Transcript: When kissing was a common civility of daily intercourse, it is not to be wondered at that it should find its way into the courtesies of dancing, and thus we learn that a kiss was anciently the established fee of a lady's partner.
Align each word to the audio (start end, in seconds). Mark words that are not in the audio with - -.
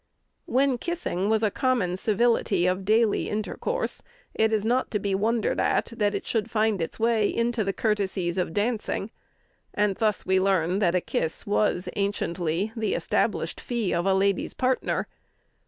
When 0.47 0.79
kissing 0.79 1.29
was 1.29 1.43
a 1.43 1.51
common 1.51 1.95
civility 1.95 2.65
of 2.65 2.85
daily 2.85 3.29
intercourse, 3.29 4.01
it 4.33 4.51
is 4.51 4.65
not 4.65 4.89
to 4.89 4.97
be 4.97 5.13
wondered 5.13 5.59
at 5.59 5.93
that 5.95 6.15
it 6.15 6.25
should 6.25 6.49
find 6.49 6.81
its 6.81 6.99
way 6.99 7.29
into 7.29 7.63
the 7.63 7.71
courtesies 7.71 8.39
of 8.39 8.51
dancing, 8.51 9.11
and 9.75 9.95
thus 9.97 10.25
we 10.25 10.39
learn 10.39 10.79
that 10.79 10.95
a 10.95 11.01
kiss 11.01 11.45
was 11.45 11.87
anciently 11.95 12.71
the 12.75 12.95
established 12.95 13.61
fee 13.61 13.93
of 13.93 14.07
a 14.07 14.15
lady's 14.15 14.55
partner. 14.55 15.07